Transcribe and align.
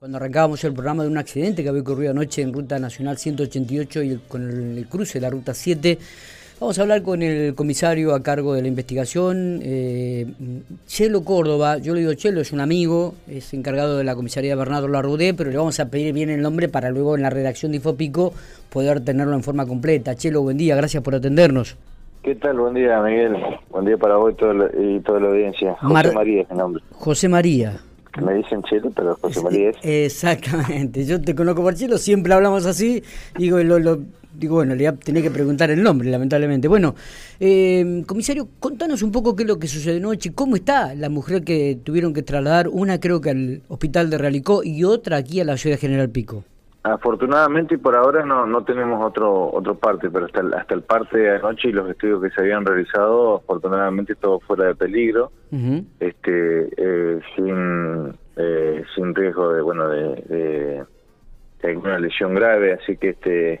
Cuando 0.00 0.16
arrancábamos 0.16 0.64
el 0.64 0.72
programa 0.72 1.02
de 1.02 1.10
un 1.10 1.18
accidente 1.18 1.62
que 1.62 1.68
había 1.68 1.82
ocurrido 1.82 2.12
anoche 2.12 2.40
en 2.40 2.54
Ruta 2.54 2.78
Nacional 2.78 3.18
188 3.18 4.02
y 4.02 4.16
con 4.28 4.48
el, 4.78 4.86
cruce 4.88 5.18
de 5.18 5.20
la 5.20 5.28
Ruta 5.28 5.52
7, 5.52 5.98
vamos 6.58 6.78
a 6.78 6.82
hablar 6.82 7.02
con 7.02 7.20
el 7.20 7.54
comisario 7.54 8.14
a 8.14 8.22
cargo 8.22 8.54
de 8.54 8.62
la 8.62 8.68
investigación, 8.68 9.60
eh, 9.62 10.26
Chelo 10.86 11.22
Córdoba. 11.22 11.76
Yo 11.76 11.92
le 11.92 12.00
digo 12.00 12.14
Chelo, 12.14 12.40
es 12.40 12.50
un 12.50 12.60
amigo, 12.60 13.12
es 13.28 13.52
encargado 13.52 13.98
de 13.98 14.04
la 14.04 14.14
comisaría 14.14 14.56
Bernardo 14.56 14.88
Larrudé, 14.88 15.34
pero 15.34 15.50
le 15.50 15.58
vamos 15.58 15.78
a 15.80 15.90
pedir 15.90 16.14
bien 16.14 16.30
el 16.30 16.40
nombre 16.40 16.70
para 16.70 16.88
luego 16.88 17.14
en 17.14 17.20
la 17.20 17.28
redacción 17.28 17.72
de 17.72 17.76
Infopico 17.76 18.32
poder 18.70 19.04
tenerlo 19.04 19.34
en 19.34 19.42
forma 19.42 19.66
completa. 19.66 20.14
Chelo, 20.14 20.40
buen 20.40 20.56
día, 20.56 20.76
gracias 20.76 21.02
por 21.02 21.14
atendernos. 21.14 21.76
¿Qué 22.22 22.36
tal? 22.36 22.58
Buen 22.58 22.72
día, 22.72 23.02
Miguel. 23.02 23.36
Buen 23.68 23.84
día 23.84 23.98
para 23.98 24.16
vos 24.16 24.32
y, 24.32 25.00
toda 25.00 25.20
la 25.20 25.28
audiencia. 25.28 25.76
José 25.76 26.12
María 26.12 26.40
es 26.40 26.50
mi 26.50 26.56
nombre. 26.56 26.82
José 26.92 27.28
María 27.28 27.80
me 28.22 28.34
dicen 28.34 28.62
Chelo, 28.64 28.90
pero 28.90 29.16
José 29.20 29.40
María 29.42 29.70
es. 29.70 29.76
Exactamente, 29.82 31.04
yo 31.04 31.20
te 31.20 31.34
conozco 31.34 31.62
por 31.62 31.74
Chelo, 31.74 31.98
siempre 31.98 32.32
hablamos 32.32 32.66
así, 32.66 33.02
digo, 33.36 33.62
lo, 33.62 33.78
lo, 33.78 34.00
digo 34.34 34.56
bueno, 34.56 34.74
le 34.74 34.90
tenía 34.92 35.22
que 35.22 35.30
preguntar 35.30 35.70
el 35.70 35.82
nombre, 35.82 36.10
lamentablemente. 36.10 36.68
Bueno, 36.68 36.94
eh, 37.38 38.02
comisario, 38.06 38.48
contanos 38.58 39.02
un 39.02 39.12
poco 39.12 39.36
qué 39.36 39.44
es 39.44 39.48
lo 39.48 39.58
que 39.58 39.68
sucedió 39.68 39.98
anoche, 39.98 40.32
cómo 40.32 40.56
está 40.56 40.94
la 40.94 41.08
mujer 41.08 41.44
que 41.44 41.78
tuvieron 41.82 42.12
que 42.12 42.22
trasladar, 42.22 42.68
una 42.68 43.00
creo 43.00 43.20
que 43.20 43.30
al 43.30 43.62
hospital 43.68 44.10
de 44.10 44.18
Realicó 44.18 44.62
y 44.64 44.84
otra 44.84 45.18
aquí 45.18 45.40
a 45.40 45.44
la 45.44 45.56
ciudad 45.56 45.78
General 45.78 46.10
Pico. 46.10 46.44
Afortunadamente 46.82 47.74
y 47.74 47.78
por 47.78 47.94
ahora 47.94 48.24
no 48.24 48.46
no 48.46 48.64
tenemos 48.64 49.04
otro 49.04 49.50
otro 49.52 49.74
parte, 49.74 50.08
pero 50.08 50.24
hasta 50.24 50.40
el, 50.40 50.54
hasta 50.54 50.74
el 50.74 50.82
parte 50.82 51.18
de 51.18 51.36
anoche 51.36 51.68
y 51.68 51.72
los 51.72 51.90
estudios 51.90 52.22
que 52.22 52.30
se 52.30 52.40
habían 52.40 52.64
realizado, 52.64 53.36
afortunadamente 53.36 54.14
todo 54.14 54.40
fuera 54.40 54.64
de 54.64 54.74
peligro, 54.74 55.30
este 56.00 56.70
eh, 56.78 57.20
sin 57.36 58.14
eh, 58.36 58.82
sin 58.94 59.14
riesgo 59.14 59.52
de 59.52 59.60
bueno 59.60 59.88
de, 59.90 60.86
de, 61.60 61.68
alguna 61.68 61.98
lesión 61.98 62.34
grave, 62.34 62.72
así 62.72 62.96
que 62.96 63.10
este 63.10 63.60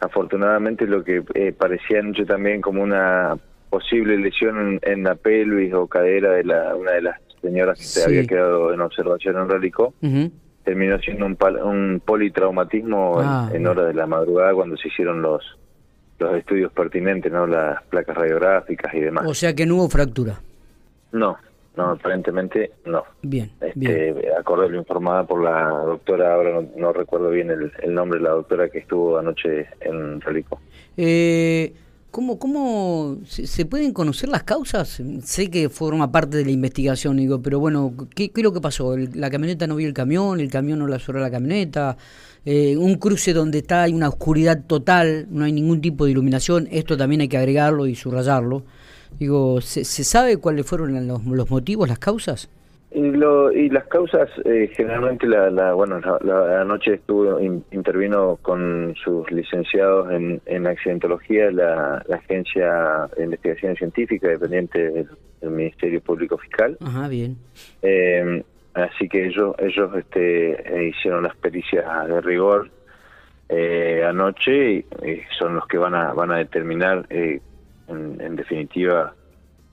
afortunadamente 0.00 0.86
lo 0.86 1.02
que 1.02 1.22
eh, 1.34 1.54
parecía 1.56 2.00
anoche 2.00 2.26
también 2.26 2.60
como 2.60 2.82
una 2.82 3.38
posible 3.70 4.18
lesión 4.18 4.78
en, 4.82 5.02
la 5.04 5.14
pelvis 5.14 5.72
o 5.72 5.86
cadera 5.86 6.32
de 6.32 6.44
la 6.44 6.76
una 6.76 6.92
de 6.92 7.00
las 7.00 7.20
señoras 7.40 7.78
que 7.78 7.84
se 7.84 8.04
había 8.04 8.26
quedado 8.26 8.74
en 8.74 8.82
observación 8.82 9.38
en 9.38 9.48
Relicó 9.48 9.94
terminó 10.68 10.98
siendo 10.98 11.24
un, 11.24 11.38
un 11.64 12.02
politraumatismo 12.04 13.20
ah, 13.20 13.48
en, 13.54 13.66
hora 13.66 13.86
de 13.86 13.94
la 13.94 14.06
madrugada 14.06 14.52
cuando 14.52 14.76
se 14.76 14.88
hicieron 14.88 15.22
los 15.22 15.42
los 16.18 16.34
estudios 16.34 16.72
pertinentes, 16.72 17.30
no 17.32 17.46
las 17.46 17.82
placas 17.84 18.16
radiográficas 18.16 18.92
y 18.92 19.00
demás. 19.00 19.24
O 19.26 19.34
sea 19.34 19.54
que 19.54 19.64
no 19.64 19.76
hubo 19.76 19.88
fractura. 19.88 20.40
No, 21.12 21.38
no, 21.76 21.90
aparentemente 21.92 22.72
no. 22.84 23.04
Bien, 23.22 23.50
este, 23.60 23.78
bien. 23.78 24.16
Acorde 24.36 24.68
lo 24.68 24.78
informada 24.78 25.24
por 25.24 25.42
la 25.42 25.68
doctora, 25.68 26.34
ahora 26.34 26.60
no, 26.76 26.92
recuerdo 26.92 27.30
bien 27.30 27.50
el, 27.50 27.72
el, 27.80 27.94
nombre 27.94 28.18
de 28.18 28.24
la 28.24 28.32
doctora 28.32 28.68
que 28.68 28.78
estuvo 28.78 29.16
anoche 29.16 29.68
en 29.80 30.20
Relico. 30.20 30.60
Eh, 30.96 31.72
¿Cómo, 32.10 32.38
cómo 32.38 33.18
se, 33.26 33.66
pueden 33.66 33.92
conocer 33.92 34.30
las 34.30 34.42
causas? 34.42 35.02
Sé 35.24 35.50
que 35.50 35.68
forma 35.68 36.10
parte 36.10 36.38
de 36.38 36.44
la 36.46 36.50
investigación, 36.50 37.18
digo, 37.18 37.42
pero 37.42 37.60
bueno, 37.60 37.92
¿qué, 38.14 38.32
es 38.34 38.42
lo 38.42 38.52
que 38.52 38.62
pasó? 38.62 38.96
¿La 38.96 39.28
camioneta 39.28 39.66
no 39.66 39.76
vio 39.76 39.86
el 39.86 39.92
camión? 39.92 40.40
¿El 40.40 40.50
camión 40.50 40.78
no 40.78 40.86
la 40.86 40.98
cerró 40.98 41.20
la 41.20 41.30
camioneta? 41.30 41.98
Eh, 42.46 42.78
un 42.78 42.94
cruce 42.94 43.34
donde 43.34 43.58
está 43.58 43.82
hay 43.82 43.92
una 43.92 44.08
oscuridad 44.08 44.64
total, 44.66 45.26
no 45.30 45.44
hay 45.44 45.52
ningún 45.52 45.82
tipo 45.82 46.06
de 46.06 46.12
iluminación, 46.12 46.66
esto 46.70 46.96
también 46.96 47.20
hay 47.20 47.28
que 47.28 47.36
agregarlo 47.36 47.86
y 47.86 47.94
subrayarlo. 47.94 48.64
Digo, 49.18 49.60
¿se, 49.60 49.84
se 49.84 50.02
sabe 50.02 50.38
cuáles 50.38 50.64
fueron 50.64 51.06
los, 51.06 51.24
los 51.26 51.50
motivos, 51.50 51.88
las 51.88 51.98
causas? 51.98 52.48
Y, 52.98 53.12
lo, 53.12 53.52
y 53.52 53.70
las 53.70 53.86
causas, 53.86 54.28
eh, 54.44 54.72
generalmente, 54.74 55.24
la, 55.28 55.50
la 55.50 55.72
bueno, 55.72 56.00
la, 56.00 56.62
anoche 56.62 56.94
estuvo 56.94 57.38
intervino 57.38 58.40
con 58.42 58.92
sus 59.04 59.30
licenciados 59.30 60.10
en, 60.10 60.40
en 60.46 60.66
accidentología 60.66 61.48
la, 61.52 62.02
la 62.08 62.16
Agencia 62.16 63.08
de 63.16 63.22
Investigación 63.22 63.76
Científica 63.76 64.26
dependiente 64.26 64.90
del, 64.90 65.08
Ministerio 65.42 66.00
Público 66.00 66.36
Fiscal. 66.38 66.76
Ajá, 66.80 67.06
bien. 67.06 67.36
Eh, 67.82 68.42
así 68.74 69.08
que 69.08 69.26
ellos 69.26 69.54
ellos 69.60 69.94
este, 69.96 70.88
hicieron 70.88 71.22
las 71.22 71.36
pericias 71.36 72.08
de 72.08 72.20
rigor 72.20 72.68
eh, 73.48 74.02
anoche 74.04 74.72
y, 74.72 74.84
son 75.38 75.54
los 75.54 75.68
que 75.68 75.78
van 75.78 75.94
a 75.94 76.12
van 76.14 76.32
a 76.32 76.38
determinar 76.38 77.06
en, 77.10 77.40
en 77.86 78.34
definitiva 78.34 79.14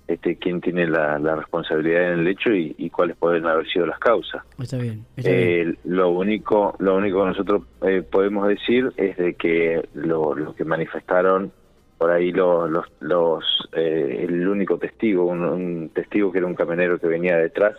este, 0.08 0.36
quién 0.36 0.62
tiene 0.62 0.88
la, 0.88 1.18
responsabilidad 1.18 2.14
en 2.14 2.20
el 2.20 2.28
hecho 2.28 2.52
y, 2.54 2.90
cuáles 2.92 3.18
pueden 3.18 3.46
haber 3.46 3.68
sido 3.68 3.86
las 3.86 4.00
causas. 4.00 4.44
Está 4.60 4.78
bien. 4.78 5.04
Eh, 5.18 5.74
lo 5.84 6.10
único, 6.10 6.76
lo 6.80 6.96
único 6.96 7.22
que 7.22 7.30
nosotros 7.30 7.64
eh, 7.82 8.04
podemos 8.04 8.48
decir 8.48 8.94
es 8.98 9.18
de 9.18 9.34
que 9.34 9.88
lo, 9.96 10.54
que 10.56 10.64
manifestaron 10.64 11.52
por 11.98 12.12
ahí 12.12 12.32
los, 12.32 12.70
los, 13.00 13.44
eh, 13.74 14.26
el 14.30 14.48
único 14.48 14.78
testigo, 14.78 15.26
un, 15.26 15.90
testigo 15.94 16.32
que 16.32 16.38
era 16.38 16.48
un 16.48 16.56
camionero 16.56 17.00
que 17.00 17.08
venía 17.08 17.38
detrás, 17.38 17.76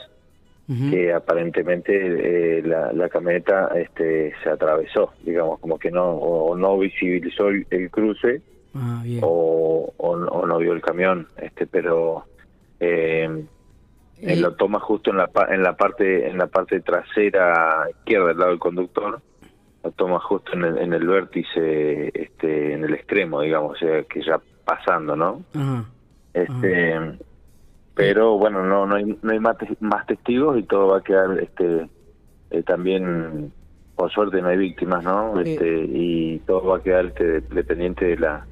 que 0.90 1.12
aparentemente 1.12 2.60
la, 2.62 3.08
camioneta 3.08 3.70
este, 3.76 4.34
se 4.42 4.50
atravesó, 4.50 5.12
digamos, 5.22 5.60
como 5.60 5.78
que 5.78 5.92
no 5.92 6.10
o 6.10 6.56
no 6.56 6.76
visibilizó 6.76 7.50
el 7.50 7.88
cruce 7.88 8.42
Ah, 8.78 9.02
o, 9.22 9.92
o, 9.96 10.46
no 10.46 10.58
vio 10.58 10.72
el 10.72 10.82
camión, 10.82 11.28
este, 11.36 11.66
pero 11.66 12.26
eh, 12.80 13.46
lo 14.20 14.54
toma 14.54 14.80
justo 14.80 15.10
en 15.10 15.18
la 15.18 15.30
en 15.48 15.62
la 15.62 15.76
parte 15.76 16.28
en 16.28 16.38
la 16.38 16.46
parte 16.46 16.80
trasera 16.80 17.86
izquierda 17.90 18.28
del 18.28 18.38
lado 18.38 18.50
del 18.50 18.58
conductor, 18.58 19.20
lo 19.82 19.90
toma 19.92 20.20
justo 20.20 20.52
en 20.52 20.64
el, 20.64 20.78
en 20.78 20.92
el 20.92 21.06
vértice, 21.06 22.10
este, 22.14 22.74
en 22.74 22.84
el 22.84 22.94
extremo, 22.94 23.40
digamos, 23.40 23.76
o 23.76 23.78
sea, 23.78 24.02
que 24.04 24.22
ya 24.22 24.40
pasando, 24.64 25.16
¿no? 25.16 25.42
Este, 26.34 27.18
pero 27.94 28.36
bueno, 28.36 28.62
no 28.64 28.86
no 28.86 28.96
hay 28.96 29.18
no 29.22 29.32
hay 29.32 29.40
más, 29.40 29.56
más 29.80 30.06
testigos 30.06 30.58
y 30.58 30.64
todo 30.64 30.88
va 30.88 30.98
a 30.98 31.02
quedar 31.02 31.38
este 31.40 31.88
eh, 32.50 32.62
también 32.62 33.52
por 33.96 34.12
suerte 34.12 34.42
no 34.42 34.48
hay 34.48 34.58
víctimas, 34.58 35.02
¿no? 35.02 35.40
Este, 35.40 35.84
y 35.88 36.38
todo 36.40 36.66
va 36.66 36.76
a 36.76 36.82
quedar 36.82 37.06
este, 37.06 37.40
dependiente 37.40 38.04
de 38.04 38.18
la 38.18 38.46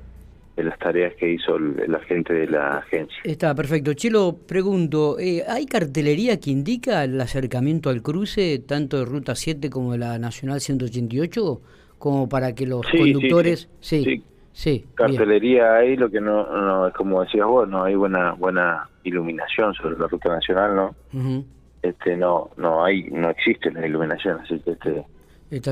de 0.57 0.65
las 0.65 0.79
tareas 0.79 1.15
que 1.15 1.33
hizo 1.33 1.57
el, 1.57 1.95
agente 1.95 2.33
de 2.33 2.47
la 2.47 2.79
agencia. 2.79 3.17
Está 3.25 3.55
perfecto. 3.55 3.95
Chelo, 3.95 4.37
pregunto, 4.47 5.19
eh, 5.19 5.43
¿hay 5.49 5.67
cartelería 5.67 6.39
que 6.39 6.51
indica 6.51 7.05
el 7.05 7.21
acercamiento 7.21 7.91
al 7.91 8.03
cruce, 8.03 8.61
tanto 8.61 8.99
de 8.99 9.05
Ruta 9.05 9.35
7 9.35 9.69
como 9.71 9.93
de 9.93 9.99
la 9.99 10.19
Nacional 10.19 10.61
188, 10.61 11.61
como 11.99 12.29
para 12.29 12.55
que 12.55 12.67
los 12.67 12.87
conductores... 12.87 13.69
Sí, 13.81 14.23
sí, 14.53 14.85
cartelería 14.95 15.75
hay, 15.75 15.97
lo 15.97 16.09
que 16.11 16.21
no, 16.21 16.47
no, 16.47 16.89
es 16.89 16.95
como 16.95 17.23
decías 17.23 17.47
vos, 17.47 17.69
no 17.69 17.83
hay 17.85 17.97
buena 17.97 18.33
buena 18.35 18.89
iluminación 19.03 19.75
sobre 19.75 19.99
la 19.99 20.07
Ruta 20.07 20.29
Nacional, 20.29 20.77
¿no? 20.77 21.45
este 21.83 22.17
No 22.17 22.51
no 22.57 22.85
hay 22.85 23.05
no 23.11 23.31
existe 23.31 23.71
la 23.73 23.87
iluminación, 23.87 24.39
así 24.41 24.59
que 24.61 24.71
este 24.71 25.05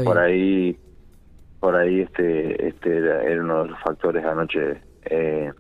por 0.05 0.19
ahí 0.19 0.77
por 1.63 1.77
ahí 1.77 2.01
este 2.01 2.67
este 2.67 2.97
era, 2.99 3.41
uno 3.41 3.63
de 3.63 3.69
los 3.71 3.81
factores 3.83 4.25
anoche 4.25 4.81
eh, 5.05 5.53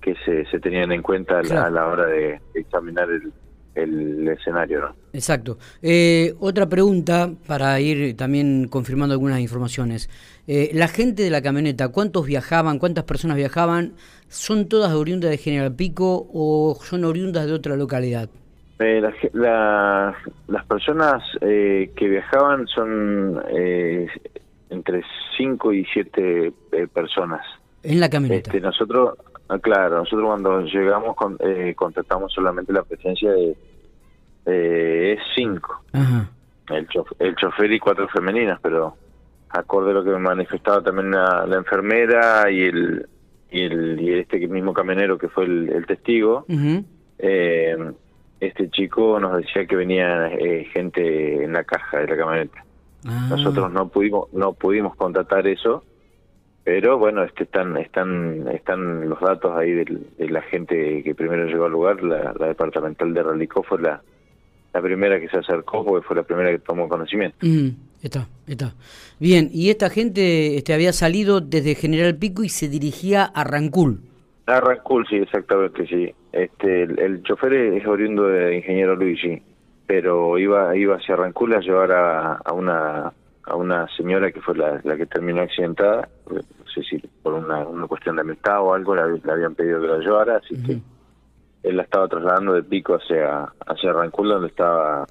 que 0.00 0.14
se, 0.24 0.46
se 0.46 0.58
tenían 0.58 0.90
en 0.90 1.02
cuenta 1.02 1.40
a 1.40 1.68
la, 1.68 1.86
hora 1.86 2.06
de 2.06 2.40
examinar 2.54 3.10
el, 3.10 3.30
el 3.74 4.26
escenario. 4.26 4.80
¿no? 4.80 4.96
Exacto. 5.12 5.58
Eh, 5.82 6.34
otra 6.40 6.66
pregunta 6.66 7.30
para 7.46 7.78
ir 7.78 8.16
también 8.16 8.68
confirmando 8.68 9.12
algunas 9.12 9.38
informaciones. 9.40 10.08
Eh, 10.46 10.70
la 10.72 10.88
gente 10.88 11.22
de 11.22 11.30
la 11.30 11.42
camioneta, 11.42 11.88
¿cuántos 11.88 12.24
viajaban? 12.26 12.78
¿Cuántas 12.78 13.04
personas 13.04 13.36
viajaban? 13.36 13.92
¿Son 14.28 14.66
todas 14.66 14.94
oriundas 14.94 15.30
de 15.30 15.36
General 15.36 15.76
Pico 15.76 16.26
o 16.32 16.74
son 16.80 17.04
oriundas 17.04 17.46
de 17.46 17.52
otra 17.52 17.76
localidad? 17.76 18.30
las 19.34 20.66
personas 20.66 21.22
que 21.40 21.92
viajaban 21.96 22.66
son 22.66 23.40
entre 24.72 25.02
5 25.36 25.72
y 25.72 25.84
7 25.92 26.52
eh, 26.72 26.86
personas. 26.92 27.44
En 27.82 28.00
la 28.00 28.08
camioneta. 28.08 28.50
Este, 28.50 28.60
nosotros, 28.60 29.18
ah, 29.48 29.58
claro, 29.58 29.98
nosotros 29.98 30.26
cuando 30.26 30.60
llegamos 30.62 31.14
con, 31.14 31.36
eh, 31.40 31.74
contratamos 31.76 32.32
solamente 32.32 32.72
la 32.72 32.82
presencia 32.82 33.30
de 33.32 33.56
eh, 34.46 35.18
5. 35.34 35.84
El, 36.68 36.88
el 37.18 37.36
chofer 37.36 37.72
y 37.72 37.78
cuatro 37.78 38.08
femeninas, 38.08 38.58
pero 38.62 38.96
acorde 39.50 39.90
a 39.90 39.94
lo 39.94 40.04
que 40.04 40.10
me 40.10 40.18
manifestaba 40.18 40.82
también 40.82 41.10
la, 41.10 41.44
enfermera 41.50 42.50
y 42.50 42.62
el, 42.62 43.06
y 43.50 43.62
el 43.62 44.00
y 44.00 44.12
este 44.14 44.46
mismo 44.48 44.72
camionero 44.72 45.18
que 45.18 45.28
fue 45.28 45.44
el, 45.44 45.84
testigo, 45.86 46.46
eh, 47.18 47.76
este 48.40 48.70
chico 48.70 49.20
nos 49.20 49.36
decía 49.36 49.66
que 49.66 49.76
venía 49.76 50.30
gente 50.72 51.44
en 51.44 51.52
la 51.52 51.64
caja 51.64 51.98
de 51.98 52.06
la 52.06 52.16
camioneta. 52.16 52.64
Ah. 53.06 53.26
Nosotros 53.30 53.72
no 53.72 53.88
pudimos 53.88 54.32
no 54.32 54.52
pudimos 54.52 54.94
contratar 54.96 55.46
eso, 55.46 55.84
pero 56.64 56.98
bueno, 56.98 57.24
este 57.24 57.44
están 57.44 57.76
están 57.76 58.48
están 58.48 59.08
los 59.08 59.20
datos 59.20 59.56
ahí 59.56 59.72
de 59.72 60.28
la 60.28 60.42
gente 60.42 61.02
que 61.02 61.14
primero 61.14 61.46
llegó 61.46 61.64
al 61.64 61.72
lugar, 61.72 62.02
la, 62.02 62.32
departamental 62.46 63.12
de 63.12 63.22
Relicó 63.22 63.62
fue 63.62 63.80
la 63.80 64.02
la 64.72 64.80
primera 64.80 65.20
que 65.20 65.28
se 65.28 65.38
acercó 65.38 65.84
porque 65.84 66.06
fue 66.06 66.16
la 66.16 66.22
primera 66.22 66.50
que 66.50 66.58
tomó 66.58 66.88
conocimiento. 66.88 67.36
está, 68.02 68.28
está. 68.46 68.74
Bien, 69.18 69.50
y 69.52 69.70
esta 69.70 69.90
gente 69.90 70.56
este, 70.56 70.72
había 70.72 70.92
salido 70.92 71.40
desde 71.40 71.74
General 71.74 72.16
Pico 72.16 72.42
y 72.42 72.48
se 72.48 72.68
dirigía 72.68 73.24
a 73.24 73.44
Rancul. 73.44 74.00
A 74.46 74.60
Rancul, 74.60 75.06
sí, 75.08 75.16
exactamente, 75.16 75.86
sí. 75.86 76.14
Este, 76.32 76.84
el, 76.84 77.22
chofer 77.22 77.52
es 77.52 77.86
oriundo 77.86 78.24
de 78.28 78.56
Ingeniero 78.56 78.96
Luigi, 78.96 79.42
pero 79.92 80.38
iba 80.38 80.74
iba 80.74 80.96
hacia 80.96 81.16
Rancul 81.16 81.52
a 81.52 81.60
llevar 81.60 81.92
a, 81.92 82.52
una 82.54 83.12
a 83.42 83.56
una 83.56 83.86
señora 83.94 84.32
que 84.32 84.40
fue 84.40 84.56
la, 84.56 84.80
que 84.80 85.04
terminó 85.04 85.42
accidentada, 85.42 86.08
no 86.30 86.40
sé 86.74 86.82
si 86.82 86.96
por 87.22 87.34
una, 87.34 87.58
una 87.68 87.86
cuestión 87.86 88.16
de 88.16 88.22
amistad 88.22 88.62
o 88.62 88.72
algo, 88.72 88.94
le, 88.94 89.02
habían 89.30 89.54
pedido 89.54 89.82
que 89.82 89.88
la 89.88 89.98
llevara, 89.98 90.36
así 90.38 90.54
que 90.62 90.80
él 91.62 91.76
la 91.76 91.82
estaba 91.82 92.08
trasladando 92.08 92.54
de 92.54 92.62
Pico 92.62 92.94
hacia 92.94 93.52
hacia 93.66 93.92
Rancul 93.92 94.30
donde 94.30 94.48
estaba 94.48 95.06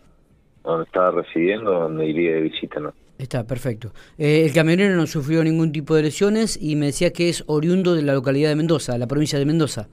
donde 0.63 0.85
estaba 0.85 1.11
residiendo 1.11 1.71
donde 1.71 2.07
iría 2.07 2.33
de 2.33 2.41
visita 2.41 2.79
no 2.79 2.91
está 3.19 3.45
perfecto. 3.45 3.93
Eh, 4.17 4.45
el 4.45 4.51
camionero 4.51 4.95
no 4.95 5.05
sufrió 5.05 5.43
ningún 5.43 5.71
tipo 5.71 5.93
de 5.93 6.01
lesiones 6.01 6.57
y 6.59 6.75
me 6.75 6.87
decía 6.87 7.13
que 7.13 7.29
es 7.29 7.43
oriundo 7.45 7.93
de 7.93 8.01
la 8.01 8.13
localidad 8.13 8.49
de 8.49 8.55
Mendoza 8.55 8.97
la 8.97 9.05
provincia 9.05 9.37
de 9.37 9.45
Mendoza 9.45 9.89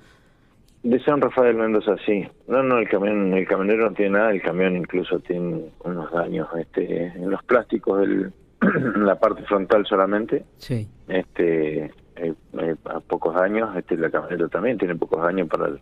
de 0.83 1.01
San 1.01 1.21
Rafael 1.21 1.57
Mendoza 1.57 1.97
sí. 2.07 2.27
No 2.47 2.63
no 2.63 2.79
el 2.79 2.89
camión 2.89 3.33
el 3.35 3.47
camionero 3.47 3.91
no 3.91 3.97
tiene 3.97 4.19
nada 4.19 4.31
el 4.31 4.43
camión 4.43 4.77
incluso 4.77 5.19
tiene 5.21 5.71
unos 5.85 6.13
daños 6.13 6.49
este 6.59 7.07
en 7.07 7.31
los 7.31 7.43
plásticos 7.45 8.01
del 8.01 8.33
la 8.97 9.19
parte 9.19 9.43
frontal 9.45 9.87
solamente. 9.87 10.45
Sí. 10.57 10.89
Este 11.09 11.85
eh, 12.17 12.35
eh, 12.59 12.77
a 12.85 13.01
pocos 13.01 13.37
años 13.37 13.77
este 13.77 13.97
la 13.97 14.11
camioneta 14.11 14.49
también 14.49 14.79
tiene 14.79 14.95
pocos 14.97 15.25
años 15.25 15.49
para 15.49 15.69
el 15.69 15.81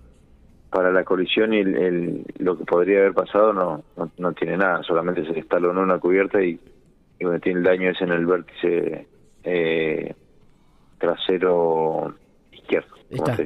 para 0.71 0.91
la 0.91 1.05
colisión 1.05 1.55
y 1.55 1.61
el, 1.61 2.25
lo 2.39 2.59
que 2.59 2.65
podría 2.65 2.99
haber 2.99 3.15
pasado 3.15 3.53
no, 3.53 3.83
no, 4.19 4.33
tiene 4.33 4.59
nada, 4.59 4.83
solamente 4.83 5.25
se 5.25 5.39
instaló 5.39 5.71
una 5.71 5.99
cubierta 5.99 6.43
y, 6.43 6.61
y 7.19 7.39
tiene 7.41 7.61
el 7.61 7.65
daño 7.65 7.91
es 7.91 8.01
en 8.03 8.13
el 8.13 8.27
vértice 8.27 9.07
eh, 9.45 10.15
trasero 10.99 12.15
izquierdo. 12.53 12.95
Está, 13.09 13.37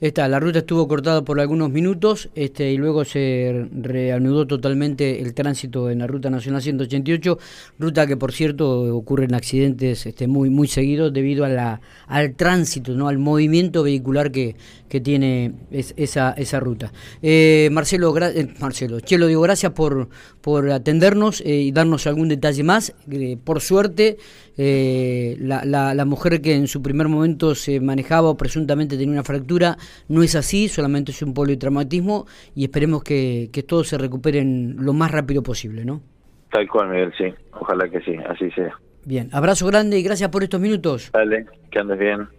está, 0.00 0.28
la 0.28 0.38
ruta 0.38 0.60
estuvo 0.60 0.86
cortada 0.86 1.22
por 1.22 1.40
algunos 1.40 1.70
minutos 1.70 2.30
este, 2.36 2.70
y 2.70 2.76
luego 2.76 3.04
se 3.04 3.66
reanudó 3.72 4.46
totalmente 4.46 5.20
el 5.20 5.34
tránsito 5.34 5.90
en 5.90 5.98
la 5.98 6.06
Ruta 6.06 6.30
Nacional 6.30 6.62
188, 6.62 7.36
ruta 7.80 8.06
que 8.06 8.16
por 8.16 8.30
cierto 8.30 8.96
ocurren 8.96 9.34
accidentes 9.34 10.06
este, 10.06 10.28
muy 10.28 10.50
muy 10.50 10.68
seguidos 10.68 11.12
debido 11.12 11.44
a 11.44 11.48
la, 11.48 11.80
al 12.06 12.36
tránsito, 12.36 12.92
no 12.92 13.08
al 13.08 13.18
movimiento 13.18 13.82
vehicular 13.82 14.30
que, 14.30 14.54
que 14.88 15.00
tiene 15.00 15.52
esa, 15.72 16.32
esa 16.32 16.60
ruta. 16.60 16.92
Eh, 17.20 17.68
Marcelo, 17.72 18.16
eh, 18.16 18.54
Marcelo, 18.60 19.00
Chelo, 19.00 19.26
digo, 19.26 19.42
gracias 19.42 19.72
por, 19.72 20.08
por 20.40 20.70
atendernos 20.70 21.40
eh, 21.40 21.56
y 21.56 21.72
darnos 21.72 22.06
algún 22.06 22.28
detalle 22.28 22.62
más. 22.62 22.94
por 23.42 23.60
suerte, 23.60 24.16
la, 24.56 25.64
la, 25.64 25.94
la 25.94 26.04
mujer 26.04 26.40
que 26.40 26.54
en 26.54 26.66
su 26.66 26.82
primer 26.82 27.08
momento 27.08 27.54
se 27.54 27.80
manejaba 27.80 28.30
o 28.30 28.36
presuntamente 28.36 28.96
tenía 28.96 29.07
una 29.10 29.24
fractura, 29.24 29.76
no 30.08 30.22
es 30.22 30.34
así, 30.34 30.68
solamente 30.68 31.12
es 31.12 31.22
un 31.22 31.34
politraumatismo 31.34 32.26
y 32.54 32.64
esperemos 32.64 33.02
que, 33.02 33.50
que 33.52 33.62
todos 33.62 33.88
se 33.88 33.98
recuperen 33.98 34.76
lo 34.78 34.92
más 34.92 35.10
rápido 35.10 35.42
posible, 35.42 35.84
¿no? 35.84 36.00
Tal 36.50 36.68
cual, 36.68 36.90
Miguel, 36.90 37.12
sí. 37.18 37.34
Ojalá 37.52 37.88
que 37.88 38.00
sí, 38.00 38.14
así 38.28 38.50
sea. 38.52 38.74
Bien, 39.04 39.28
abrazo 39.32 39.66
grande 39.66 39.98
y 39.98 40.02
gracias 40.02 40.30
por 40.30 40.42
estos 40.42 40.60
minutos. 40.60 41.10
Dale, 41.12 41.46
que 41.70 41.78
andes 41.78 41.98
bien. 41.98 42.28